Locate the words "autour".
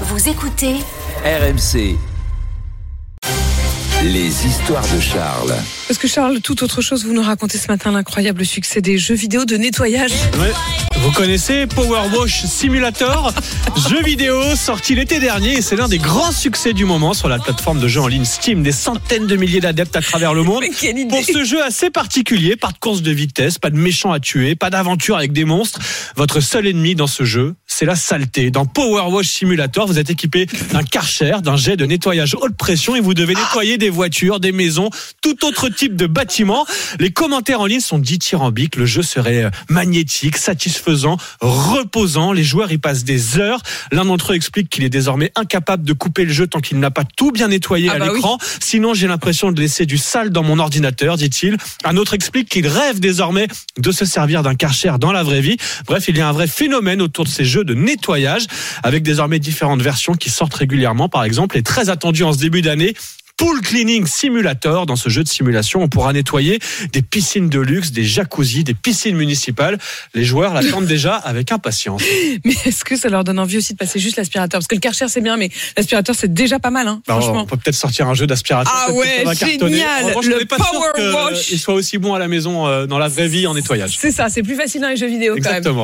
57.02-57.24